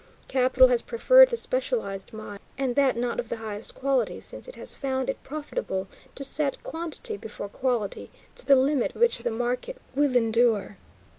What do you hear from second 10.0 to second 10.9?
endure.